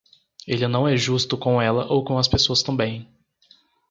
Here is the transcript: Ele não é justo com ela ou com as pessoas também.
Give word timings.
Ele 0.47 0.67
não 0.67 0.87
é 0.87 0.97
justo 0.97 1.37
com 1.37 1.61
ela 1.61 1.85
ou 1.93 2.03
com 2.03 2.17
as 2.17 2.27
pessoas 2.27 2.63
também. 2.63 3.07